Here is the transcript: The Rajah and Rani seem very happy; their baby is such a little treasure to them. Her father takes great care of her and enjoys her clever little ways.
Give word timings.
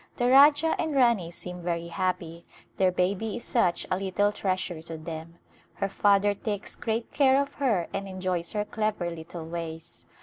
The 0.17 0.29
Rajah 0.31 0.75
and 0.81 0.95
Rani 0.95 1.29
seem 1.29 1.61
very 1.61 1.89
happy; 1.89 2.43
their 2.77 2.91
baby 2.91 3.35
is 3.35 3.43
such 3.43 3.85
a 3.91 3.97
little 3.99 4.31
treasure 4.31 4.81
to 4.81 4.97
them. 4.97 5.37
Her 5.75 5.89
father 5.89 6.33
takes 6.33 6.75
great 6.75 7.11
care 7.13 7.39
of 7.39 7.53
her 7.61 7.87
and 7.93 8.07
enjoys 8.07 8.53
her 8.53 8.65
clever 8.65 9.11
little 9.11 9.45
ways. 9.45 10.07